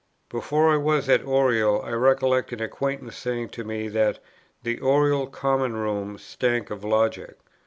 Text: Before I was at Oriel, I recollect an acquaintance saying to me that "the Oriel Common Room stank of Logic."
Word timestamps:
Before 0.29 0.71
I 0.73 0.77
was 0.77 1.07
at 1.09 1.23
Oriel, 1.27 1.79
I 1.83 1.91
recollect 1.91 2.51
an 2.53 2.59
acquaintance 2.59 3.15
saying 3.15 3.49
to 3.49 3.63
me 3.63 3.87
that 3.89 4.17
"the 4.63 4.79
Oriel 4.81 5.27
Common 5.27 5.75
Room 5.77 6.17
stank 6.17 6.71
of 6.71 6.83
Logic." 6.83 7.37